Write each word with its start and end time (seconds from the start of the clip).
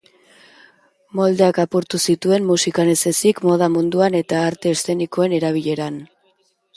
Moldeak 1.19 1.59
apurtu 1.63 1.99
zituen 2.13 2.49
musikan 2.53 2.91
ez 2.95 2.97
ezik, 3.13 3.41
moda 3.51 3.67
munduan 3.77 4.19
eta 4.21 4.41
arte 4.49 4.73
eszenikoen 4.79 5.37
erabileran. 5.43 6.05